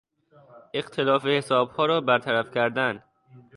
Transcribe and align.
اختلاف 0.73 1.25
حسابها 1.25 1.85
را 1.85 2.01
برطرف 2.01 2.51
کردن 2.53 3.03